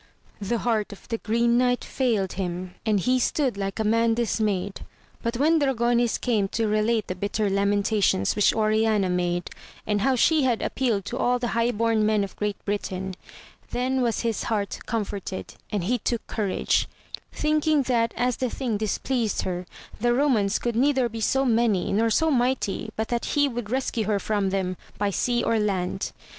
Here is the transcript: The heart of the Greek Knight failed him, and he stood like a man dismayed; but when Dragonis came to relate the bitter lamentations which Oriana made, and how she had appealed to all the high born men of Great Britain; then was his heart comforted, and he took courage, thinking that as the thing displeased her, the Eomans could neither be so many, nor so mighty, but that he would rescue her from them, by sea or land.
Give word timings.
The 0.41 0.57
heart 0.57 0.91
of 0.91 1.07
the 1.09 1.19
Greek 1.19 1.47
Knight 1.47 1.83
failed 1.85 2.33
him, 2.33 2.73
and 2.87 2.99
he 2.99 3.19
stood 3.19 3.55
like 3.55 3.79
a 3.79 3.83
man 3.83 4.15
dismayed; 4.15 4.83
but 5.21 5.37
when 5.37 5.59
Dragonis 5.59 6.17
came 6.19 6.47
to 6.47 6.67
relate 6.67 7.05
the 7.05 7.13
bitter 7.13 7.51
lamentations 7.51 8.35
which 8.35 8.51
Oriana 8.51 9.11
made, 9.11 9.51
and 9.85 10.01
how 10.01 10.15
she 10.15 10.41
had 10.41 10.63
appealed 10.63 11.05
to 11.05 11.19
all 11.19 11.37
the 11.37 11.49
high 11.49 11.69
born 11.69 12.03
men 12.03 12.23
of 12.23 12.35
Great 12.35 12.57
Britain; 12.65 13.13
then 13.69 14.01
was 14.01 14.21
his 14.21 14.45
heart 14.45 14.79
comforted, 14.87 15.53
and 15.71 15.83
he 15.83 15.99
took 15.99 16.25
courage, 16.25 16.87
thinking 17.31 17.83
that 17.83 18.11
as 18.17 18.37
the 18.37 18.49
thing 18.49 18.77
displeased 18.77 19.43
her, 19.43 19.67
the 19.99 20.07
Eomans 20.09 20.59
could 20.59 20.75
neither 20.75 21.09
be 21.09 21.21
so 21.21 21.45
many, 21.45 21.93
nor 21.93 22.09
so 22.09 22.31
mighty, 22.31 22.89
but 22.95 23.09
that 23.09 23.25
he 23.37 23.47
would 23.47 23.69
rescue 23.69 24.05
her 24.05 24.17
from 24.17 24.49
them, 24.49 24.77
by 24.97 25.11
sea 25.11 25.43
or 25.43 25.59
land. 25.59 26.11